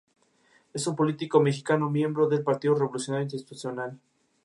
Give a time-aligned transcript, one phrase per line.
[0.73, 3.99] Es un político mexicano, miembro del Partido Revolucionario Institucional.